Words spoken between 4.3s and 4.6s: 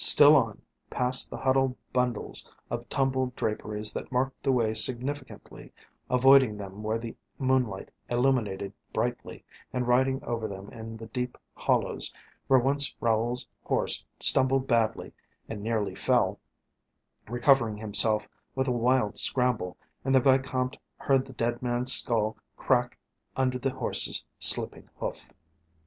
the